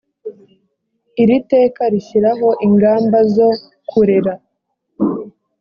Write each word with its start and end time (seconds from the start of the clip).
iri 1.21 1.37
teka 1.51 1.81
rishyiraho 1.93 2.47
ingamba 2.67 3.17
zo 3.35 3.49
kurera. 3.89 4.33